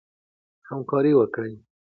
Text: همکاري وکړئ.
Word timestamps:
همکاري 0.69 1.11
وکړئ. 1.15 1.53